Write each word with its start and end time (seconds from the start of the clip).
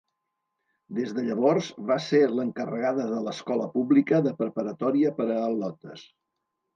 Des 0.99 1.09
de 1.17 1.25
llavors, 1.25 1.67
va 1.91 1.97
ser 2.05 2.21
l’encarregada 2.39 3.05
de 3.11 3.19
l’escola 3.25 3.67
pública 3.75 4.23
de 4.29 4.33
preparatòria 4.39 5.13
per 5.21 5.29
a 5.35 5.37
al·lotes. 5.51 6.07